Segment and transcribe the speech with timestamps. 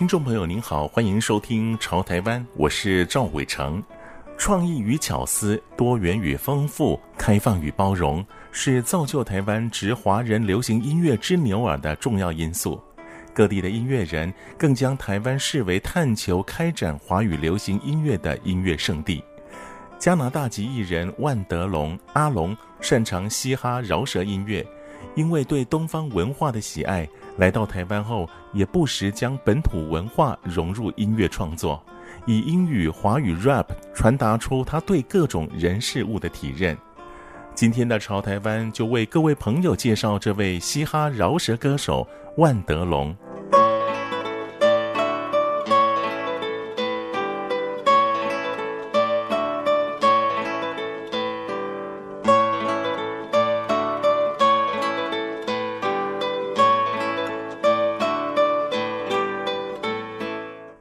[0.00, 3.84] 听众朋友，您好，欢迎收听《潮台湾》，我是赵伟成。
[4.38, 12.80] 创意与巧思、多元与丰富、开放与包容，是造就台湾值华人流行音乐之牛耳的重要因素。
[13.34, 19.22] 各地的音乐人更将台湾视为探求开展华语流行音乐的音乐圣地。
[19.98, 24.66] 加拿大籍艺人万德龙阿龙擅长嘻哈饶舌音乐，
[25.14, 27.06] 因为对东方文化的喜爱。
[27.36, 31.82] 来到台湾后，也不时将本土文化融入音乐创作，
[32.26, 36.76] 以英语、华语 rap 传达出他对各种人事物的体认。
[37.54, 43.14] 今天的潮台湾就为各位朋友介绍这位嘻哈饶舌歌手万德龙。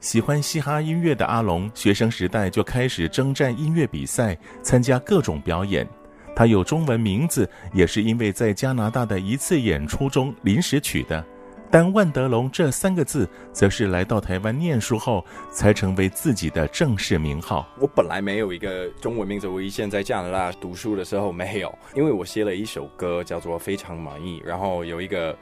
[0.10, 5.88] 喜欢嘻哈音乐的阿龙，学生时代就开始征战音乐比赛，参加各种表演。
[6.36, 11.24] 他有中文名字，也是因为在加拿大的一次演出中临时取的。
[11.70, 17.70] 但万德龙这三个字，则是来到台湾念书后才成为自己的正式名号。
[17.80, 25.38] 我本来没有一个中文名字，我以前在加拿大读书的时候没有，因为我写了一首歌叫做《非常满意》，然后有一个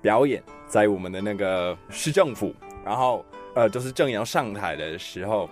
[0.00, 2.54] 表演在我们的那个市政府，
[2.84, 3.26] 然后。
[3.54, 5.48] 呃，就是正要上台的时候，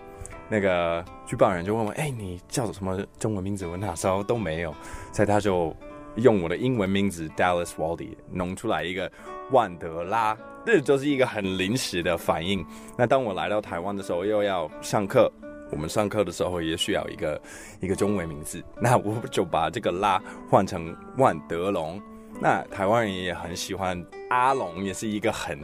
[0.49, 4.75] 那个举办人就问我：“哎，你叫什么中文名字？”我那时候都没有，
[5.13, 5.75] 所以他就
[6.17, 9.11] 用我的英文名字 Dallas Waldy 弄出来一个
[9.51, 12.65] 万德拉，这就是一个很临时的反应。
[12.97, 15.31] 那当我来到台湾的时候，又要上课，
[15.71, 17.43] 我们上课的时候也需要一个
[17.81, 22.01] 一个中文名字，那我就把这个拉换成万德龙。
[22.41, 25.59] 那台湾人也很喜欢阿龙，也是一个很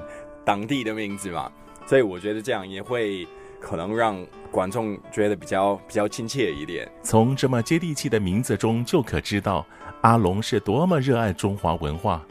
[0.45, 1.51] 当地的名字嘛。
[1.87, 3.27] 所以我觉得这样也会
[3.61, 6.91] 可能让观众觉得比较比较亲切一点。
[7.03, 9.65] 从这么接地气的名字中就可知道，
[10.03, 12.25] 阿龙是多么热爱中华文化。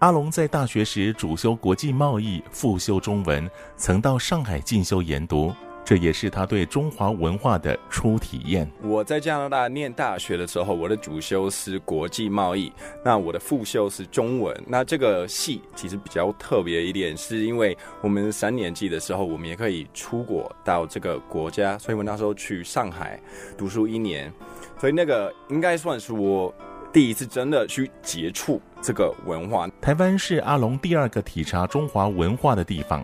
[0.00, 5.52] 阿龙在大学时主修国际贸易，副修中文，曾到上海进修研读。
[5.88, 8.70] 这也是他对中华文化的初体验。
[8.82, 12.70] 我在加拿大念大学的时候，我的主修是国际贸易，
[13.02, 14.54] 那我的副修是中文。
[14.66, 23.18] 那这个系其实比较特别一点，是因为我们三年级的时候，我们也可以出国到这个国家，所以我那时候去上海
[23.56, 24.30] 读书一年，
[24.78, 26.54] 所以那个应该算是我
[26.92, 29.66] 第一次真的去接触这个文化。
[29.80, 33.02] 台湾是阿龙第二个体察中华文化的地方，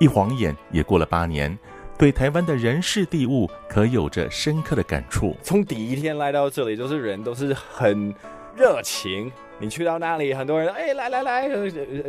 [0.00, 1.56] 一晃眼也过了八年。
[1.98, 5.34] 对台湾的人事地物可有着深刻的感触。
[5.42, 8.14] 从第一天来到这里，就是人都是很
[8.54, 9.32] 热情。
[9.58, 11.48] 你去到哪里，很多人哎，来来来，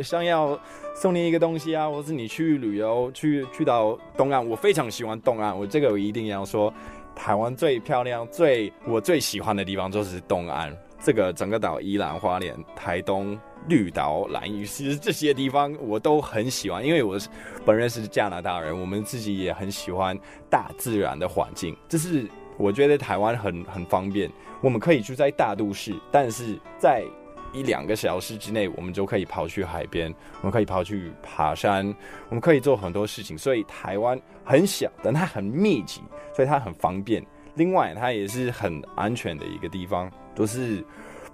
[0.02, 0.58] 想要
[0.94, 5.58] 送你一个东西啊，或是你去旅游，去去到东岸，我非常喜欢东岸。
[5.58, 6.72] 我这个我一定要说，
[7.16, 10.76] 台湾最漂亮、最我最喜欢的地方就是东岸。
[11.00, 13.38] 这个整个岛，宜兰花莲、台东。
[13.66, 17.28] 绿岛、兰屿，其实这些地方我都很喜欢，因为我是
[17.66, 21.76] 本人是加拿大人，我们自己也很喜欢大自然的环境。
[21.86, 22.26] 这是
[22.56, 24.30] 我觉得台湾很很方便，
[24.62, 27.04] 我们可以住在大都市，但是在
[27.52, 31.94] 一两个小时之内，我们就可以跑去海边，我们可以跑去爬山，
[32.30, 33.36] 我们可以做很多事情。
[33.36, 36.00] 所以台湾很小，但它很密集，
[36.34, 37.22] 所以它很方便。
[37.58, 40.82] 另外，它也是很安全的一个地方，都是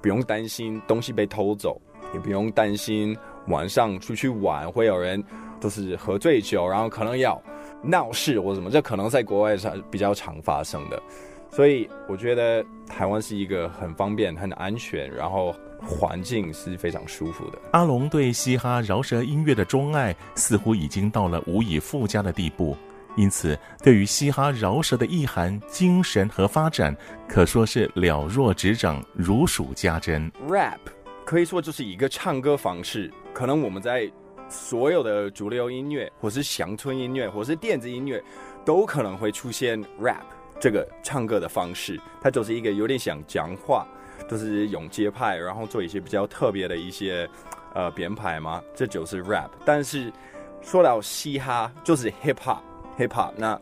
[0.03, 1.81] 不用担心东西被偷走。
[2.13, 3.17] 也不用担心
[3.49, 5.21] 晚上出去玩会有人
[5.61, 7.43] 都是喝醉酒，然后可能要
[7.83, 11.03] 闹事或什么，这可能在国外是比较常发生的。
[11.51, 17.59] 所以我觉得台湾是一个很方便、很安全，然后环境是非常舒服的。
[17.73, 22.77] 阿龙对嘻哈饶舌音乐的钟爱似乎已经到了无以复加的地步，
[23.17, 26.97] 因此对于嘻哈饶舌的意涵、精神和发展，
[27.29, 30.31] 可说是了若指掌、如数家珍。
[30.49, 30.79] Rap。
[31.25, 33.11] 可以说，就是一个唱歌方式。
[33.33, 34.13] 可能我们在
[34.47, 38.23] 所有的主流音乐，或是乡村音乐，或是电子音乐，
[38.63, 40.23] 都可能会出现 rap
[40.61, 41.99] 这个唱歌的方式。
[42.21, 43.87] 它就是一个有点像讲话，
[44.29, 47.27] 就是用节拍，然后做一些比较特别的一些
[47.75, 49.49] 呃编排嘛，这就是 rap。
[49.65, 50.13] 但是
[50.61, 52.59] 说到嘻哈，就是 hip hop
[52.99, 53.33] Hip-hop，。
[53.37, 53.61] 那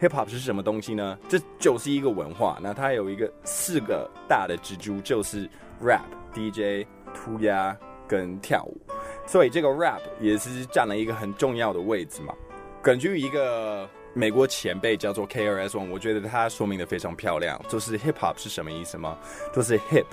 [0.00, 1.18] hip hop 是什么东西呢？
[1.28, 2.58] 这就是一个文化。
[2.62, 5.48] 那它有一个四个大的支柱，就是
[5.82, 6.02] rap、
[6.34, 7.76] DJ、涂鸦
[8.06, 8.78] 跟跳舞。
[9.26, 12.34] 所以这个 rap 也是占了一个很重要的位置嘛。
[12.82, 17.60] 根据一个美国前辈叫做 KRS-One，我觉得他说明的非常漂亮。
[17.68, 19.18] 就是 hip hop 是什么意思吗？
[19.52, 20.06] 就是 hip，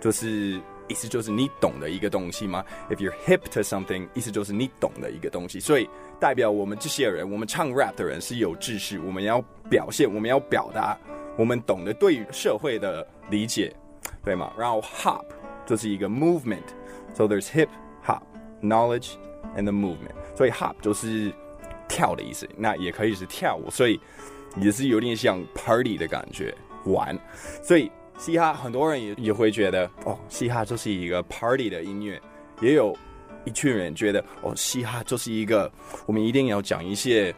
[0.00, 5.60] 就是意思就是你懂的一个东西吗？If you're hip to something，意思就是你懂的一个东西。
[5.60, 5.88] 所以
[6.20, 10.96] 代表我们这些人，我们唱 rap 的人是有知识，我们要表现，我们要表达
[11.36, 13.74] 我们懂得对社会的理解，
[14.22, 14.52] 对吗？
[14.58, 15.24] 然后 hop
[15.64, 17.68] 就是一个 movement，so there's hip
[18.06, 18.20] hop。
[18.62, 19.12] Knowledge
[19.56, 21.32] and the movement，所以 hop 就是
[21.88, 23.98] 跳的意思，那也可以是跳舞，所以
[24.56, 27.18] 也是有点像 party 的感觉，玩。
[27.62, 32.20] 所以嘻哈很多人也也会觉得，哦，嘻哈就是一个 party 的音乐。
[32.60, 32.94] 也有
[33.44, 35.70] 一群人觉得，哦，嘻哈就是一个
[36.06, 37.34] 我们一定要讲一些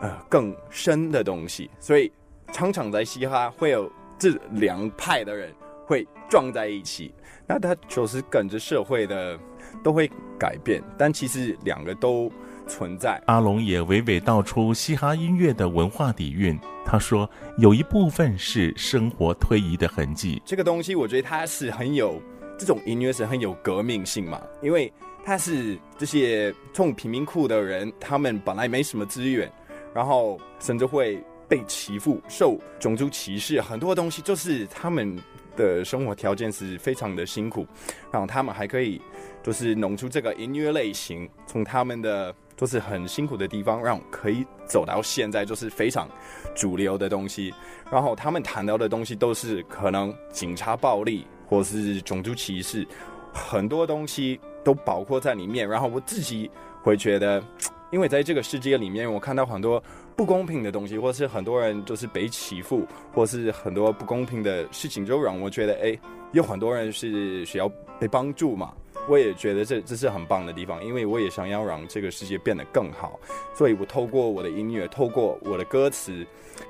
[0.00, 1.70] 呃更深的东西。
[1.80, 2.10] 所以
[2.52, 5.52] 常常在嘻哈会有这两派的人
[5.86, 7.12] 会撞在一起，
[7.46, 9.38] 那他就是跟着社会的。
[9.82, 12.32] 都会改变，但其实两个都
[12.66, 13.20] 存在。
[13.26, 16.58] 阿龙也娓娓道出嘻哈音乐的文化底蕴。
[16.84, 17.28] 他说，
[17.58, 20.40] 有一部分是生活推移的痕迹。
[20.46, 22.20] 这个东西，我觉得它是很有
[22.56, 24.90] 这种音乐是很有革命性嘛，因为
[25.26, 29.50] 它是这些从贫民窟的人，他们本来没什么资源，
[29.92, 35.18] 然后甚至会被欺负、受种族歧视，很多东西就是他们
[35.56, 37.66] 的生活条件是非常的辛苦，
[38.12, 39.02] 然后他们还可以。
[39.42, 46.10] 就是弄出这个音乐类型，从他们的就是很辛苦的地方，让可以走到现在就是非常
[46.52, 47.54] 主流的东西。
[47.88, 52.84] 然后他们谈到的东西都是可能警察暴力或是种族歧视，
[53.32, 55.68] 很多东西都包括在里面。
[55.68, 56.50] 然后我自己
[56.82, 57.40] 会觉得，
[57.92, 59.80] 因为在这个世界里面，我看到很多
[60.16, 62.84] 不公平的东西，或是很多人就是被欺负，
[63.14, 65.96] 或是很多不公平的事情，就让我觉得，哎，
[66.32, 67.70] 有很多人是需要
[68.00, 68.72] 被帮助嘛。
[69.08, 73.20] 我也觉得这这是很棒的地方，因为我也想要让这个世界变得更好，
[73.54, 76.26] 所以我透过我的音乐，透过我的歌词，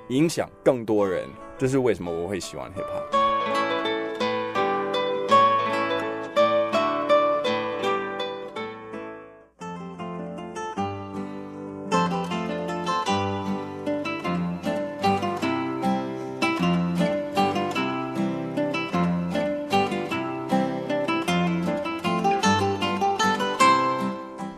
[0.08, 1.26] 影响更多人。
[1.56, 3.25] 这是为什么我会喜欢 hip hop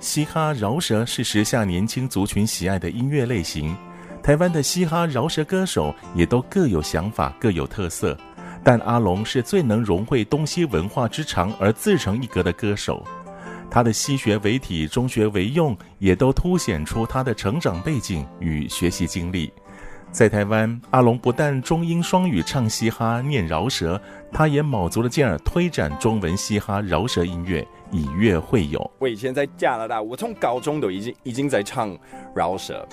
[0.09, 3.77] 嘻哈饶舌是时下年轻族群喜爱的音乐类型，
[4.23, 8.17] 台湾的嘻哈饶舌歌手也都各有想法、各有特色，
[8.65, 13.07] 但阿龙是最能融会东西文化之长而自成一格的歌手。
[13.71, 19.53] 他的西学为体、中学为用，也都凸显出他的成长背景与学习经历。
[20.11, 24.01] 在台湾，阿龙不但中英双语唱嘻哈、念饶舌，
[24.33, 27.63] 他也卯足了劲儿推展中文嘻哈饶舌音乐。
[27.91, 28.91] 以乐会友。
[28.99, 31.97] 我以前在加拿大，我从高中都已经已经在唱
[32.35, 32.87] 饶舌，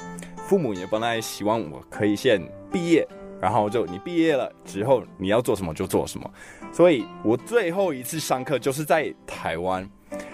[0.48, 2.42] 父母也本来希望我可以先
[2.72, 3.08] 毕业，
[3.42, 6.32] 然后就你毕业了之后你要做什么就做什么，
[6.72, 9.90] 所以我最后一次上课就是在台湾，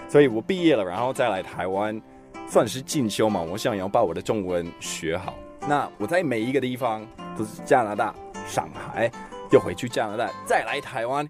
[0.08, 2.00] 所以我毕业了，然后再来台湾，
[2.46, 5.34] 算是进修嘛，我想要把我的中文学好。
[5.68, 7.06] 那我在每一个地方
[7.38, 8.14] 都是加拿大、
[8.46, 9.10] 上海，
[9.50, 11.28] 又回去加拿大，再来台湾，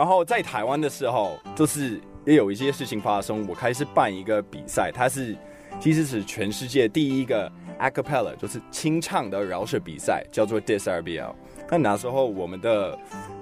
[0.00, 2.00] 然后在台湾的时候就是。
[2.26, 5.34] 也有一些事情发生，我开始办一个比赛，它是
[5.80, 11.34] 其实是全世界第一个 a cappella，就是清唱的饶舌比赛，叫做 DISRBL。
[11.70, 12.96] 那那时候我们的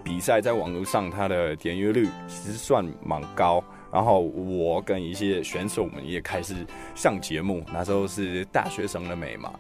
[0.05, 3.63] 比赛在网络上，它的点阅率其实算蛮高。
[3.93, 6.55] 然后我跟一些选手们也开始
[6.95, 9.53] 上节目，那时候是大学生的美嘛，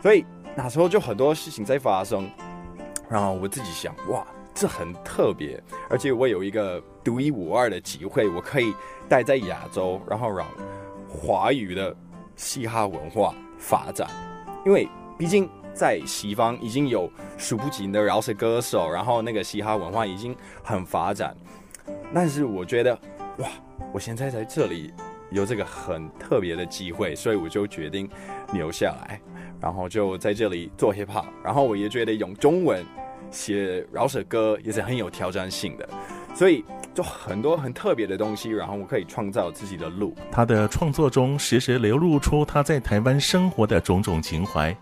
[0.00, 2.30] 所以那时候就很多事情在发生。
[3.10, 4.24] 然后我自己想，哇。
[4.54, 8.72] 这很特别，而且我有一个独一无二的机会，我可以
[9.08, 10.46] 待在亚洲，然后让
[11.08, 11.96] 华语的
[12.36, 14.06] 嘻哈文化发展。
[14.64, 14.86] 因为
[15.18, 21.34] 毕竟在西方已经有数不尽的饶舌歌手，然后那个嘻哈文化已经很发展。
[22.14, 22.92] 但是我觉得，
[23.38, 23.48] 哇，
[23.92, 24.92] 我现在在这里
[25.30, 28.08] 有这个很特别的机会，所以我就决定
[28.52, 29.18] 留下来，
[29.60, 31.24] 然后就在这里做 hip hop。
[31.42, 32.84] 然后我也觉得用中文。
[33.30, 35.88] 写饶舌歌也是很有挑战性的，
[36.34, 40.14] 所以就很多很特别的东西，然后我可以创造自己的路。
[40.30, 44.76] 他的创作中时时流露出他在台湾生活的种种情怀，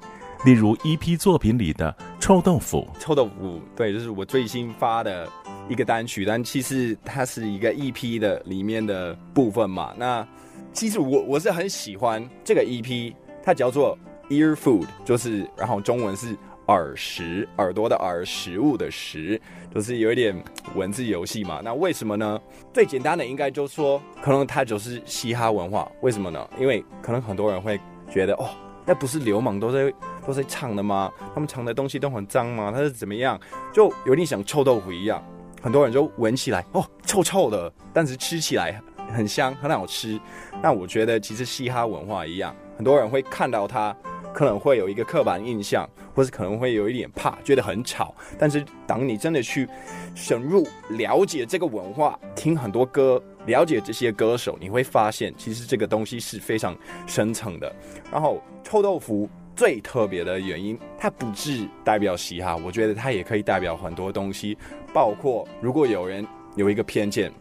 [0.45, 2.89] 例如 EP 作品里的臭豆腐。
[2.99, 5.29] 臭豆腐，对，就是我最新发的
[5.69, 9.95] 一个单曲，但其实它是一个 EP 的里面的部分嘛。
[9.97, 10.27] 那
[10.73, 13.97] 其实我我是很喜欢这个 EP，它叫做
[14.29, 16.37] Ear Food，就是然后中文是。
[16.71, 19.41] 耳食，耳朵的耳，食物的食，
[19.75, 20.33] 就是有一点
[20.77, 21.61] 文字游戏嘛。
[21.65, 22.41] 那为什么呢？
[22.73, 25.91] 最简单的应该就说，可能它就是嘻哈文化。
[26.01, 26.49] 为什么呢？
[26.61, 28.49] 因为可能很多人会觉得，哦，
[28.87, 29.93] 那不是流氓都在
[30.25, 31.13] 都在唱的吗？
[31.35, 32.71] 他们唱的东西都很脏吗？
[32.73, 33.39] 它是怎么样？
[33.73, 35.21] 就有点像臭豆腐一样，
[35.61, 38.81] 很多人就闻起来，哦，臭臭的，但是吃起来
[39.13, 40.21] 很香，很好吃。
[40.63, 43.97] 那我觉得其实嘻哈文化一样，很多人会看到它。
[44.33, 48.15] 可能会有一个刻板印象，或是可能会有一点怕，觉得很吵。
[48.39, 49.69] 但是当你真的去
[50.15, 57.75] 深入了解这个文化，听很多歌，了解这些歌手，你会发现其实这个东西是非常深层的。
[58.11, 64.57] 然后臭豆腐最特别的原因，它不只代表嘻哈，我觉得它也可以代表很多东西，
[64.93, 67.33] 包括如果有人有一个偏见，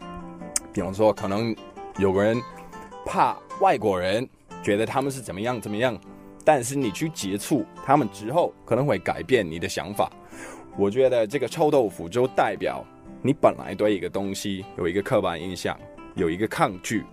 [0.72, 1.54] 比方说可能
[1.98, 2.40] 有个人
[3.06, 4.28] 怕外国人，
[4.62, 5.98] 觉得他们是怎么样怎么样。
[6.52, 10.10] 但是你去接触他们之后，可能会改变你的想法。
[10.76, 12.84] 我觉得这个臭豆腐就代表
[13.22, 15.78] 你本来对一个东西有一个刻板印象，
[16.16, 17.04] 有一个抗拒。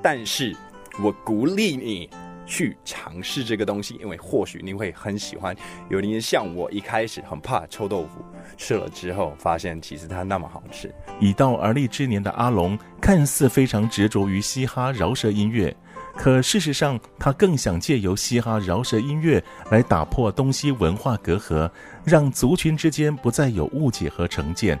[0.00, 0.54] 但是
[1.02, 2.08] 我鼓励你
[2.46, 5.56] 去尝试这个东西，因为或许你会很喜欢。
[5.90, 8.24] 有点像我一开始很怕臭豆腐，
[8.56, 10.94] 吃了之后发现其实它那么好吃。
[11.18, 15.76] 已到而立之年的阿龙，看似非常执着于嘻哈饶舌音乐。
[16.16, 21.68] 可事实上，他更想借由嘻哈饶舌音乐来打破东西文化隔阂，
[22.04, 24.78] 让族群之间不再有误解和成见，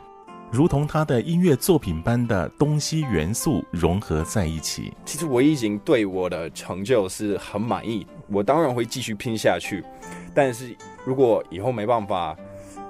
[0.50, 4.94] 如同他的音乐作品般的东西元素融合在一起。
[5.04, 9.84] 其实我已经对我的成就是很满意，我当然会继续拼下去。
[10.32, 10.74] 但是
[11.04, 12.34] 如果以后没办法，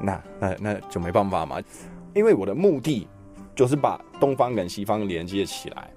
[0.01, 1.61] 那那那就没办法嘛，
[2.15, 3.09] 因为我的目的
[3.57, 5.91] 就是把东方跟西方连接起来。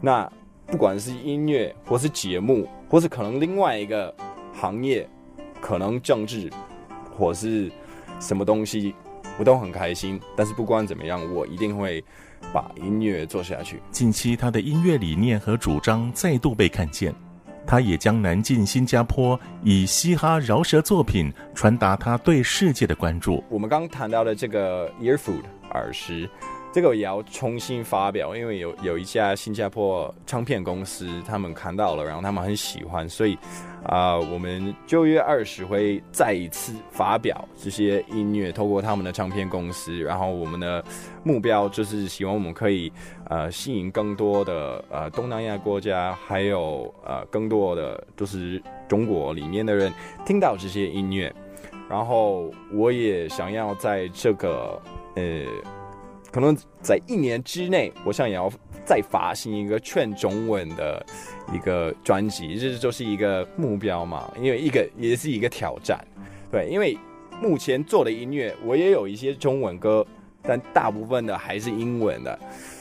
[0.00, 0.30] 那。
[0.66, 4.12] 不管是音乐，或是节目，或是可能另外一个
[4.52, 5.08] 行业，
[5.60, 6.50] 可能政治，
[7.16, 7.70] 或是
[8.18, 8.92] 什么东西，
[9.38, 10.20] 我都很开心。
[10.36, 12.02] 但是不管怎么样，我一定会
[12.52, 13.80] 把音乐做下去。
[13.92, 17.14] 近期他的音乐理念和主张再度被看见，
[17.64, 23.42] 他也将南进新加坡，以嘻哈饶舌作品传达他对世界的关注。
[23.48, 26.28] 我们刚谈到的这个 Ear Food 耳食。
[26.76, 33.34] 这个也要重新发表，因为有有一家新加坡唱片公司，他们看到了，然后他们很喜欢，所以
[33.84, 40.84] 啊、我们九月二十会再一次发表这些音乐，透过他们的唱片公司，然后我们的
[41.24, 42.92] 目标就是希望我们可以
[43.30, 49.90] 呃吸引更多的呃东南亚国家，还有呃更多的就是中国里面的人
[50.26, 51.34] 听到这些音乐，
[51.88, 54.78] 然后我也想要在这个
[55.14, 55.24] 呃。
[56.36, 58.52] 可能在一年之内，我想要
[58.84, 61.02] 再发行一个全中文的
[61.50, 64.30] 一个专辑，这就是一个目标嘛。
[64.36, 65.98] 因为一个也是一个挑战，
[66.52, 66.68] 对。
[66.68, 66.98] 因为
[67.40, 70.06] 目前做的音乐，我也有一些中文歌，
[70.42, 72.38] 但大部分的还是英文的。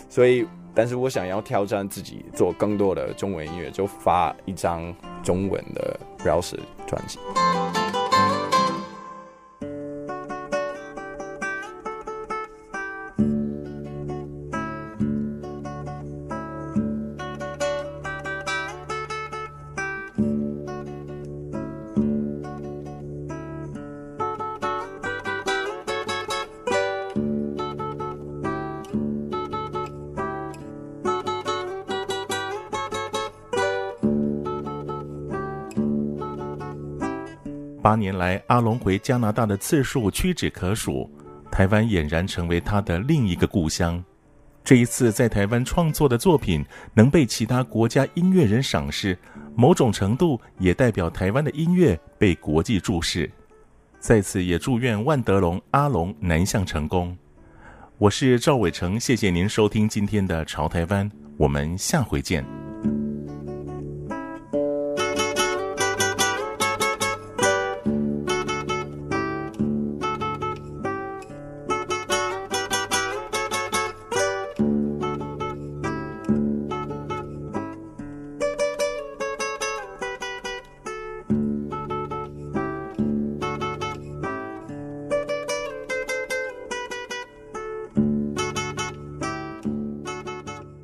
[0.09, 4.93] 所以，但是我想要挑战自己，做更多的中文音乐，就发一张
[5.23, 7.19] 中文的饶舌专辑。
[37.85, 41.07] 八年来，阿龙回加拿大的次数屈指可数，
[41.51, 44.03] 台湾俨然成为他的另一个故乡。
[44.63, 46.65] 这一次在台湾创作的作品
[46.95, 49.15] 能被其他国家音乐人赏识，
[49.55, 53.29] 某种程度也代表台湾的音乐被国际注视。
[53.99, 57.15] 在此也祝愿万德龙阿龙南向成功。
[57.99, 62.64] 我是赵伟成，谢谢您收听今天的潮台湾，我们下回见。